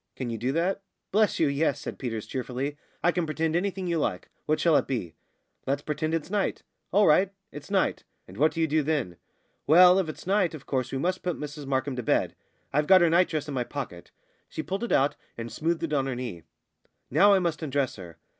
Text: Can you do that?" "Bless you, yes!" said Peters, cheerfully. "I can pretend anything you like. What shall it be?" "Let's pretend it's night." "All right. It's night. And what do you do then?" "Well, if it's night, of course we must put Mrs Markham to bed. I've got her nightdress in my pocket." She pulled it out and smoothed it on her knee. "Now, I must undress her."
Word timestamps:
Can 0.15 0.31
you 0.31 0.39
do 0.39 0.51
that?" 0.53 0.81
"Bless 1.11 1.39
you, 1.39 1.45
yes!" 1.45 1.79
said 1.79 1.99
Peters, 1.99 2.25
cheerfully. 2.25 2.75
"I 3.03 3.11
can 3.11 3.27
pretend 3.27 3.55
anything 3.55 3.85
you 3.85 3.99
like. 3.99 4.29
What 4.47 4.59
shall 4.59 4.75
it 4.77 4.87
be?" 4.87 5.13
"Let's 5.67 5.83
pretend 5.83 6.15
it's 6.15 6.31
night." 6.31 6.63
"All 6.91 7.05
right. 7.05 7.31
It's 7.51 7.69
night. 7.69 8.03
And 8.27 8.35
what 8.37 8.51
do 8.51 8.61
you 8.61 8.67
do 8.67 8.81
then?" 8.81 9.17
"Well, 9.67 9.99
if 9.99 10.09
it's 10.09 10.25
night, 10.25 10.55
of 10.55 10.65
course 10.65 10.91
we 10.91 10.97
must 10.97 11.21
put 11.21 11.37
Mrs 11.37 11.67
Markham 11.67 11.95
to 11.97 12.01
bed. 12.01 12.35
I've 12.73 12.87
got 12.87 13.01
her 13.01 13.11
nightdress 13.11 13.47
in 13.47 13.53
my 13.53 13.63
pocket." 13.63 14.09
She 14.49 14.63
pulled 14.63 14.83
it 14.83 14.91
out 14.91 15.15
and 15.37 15.51
smoothed 15.51 15.83
it 15.83 15.93
on 15.93 16.07
her 16.07 16.15
knee. 16.15 16.41
"Now, 17.11 17.33
I 17.35 17.37
must 17.37 17.61
undress 17.61 17.97
her." 17.97 18.17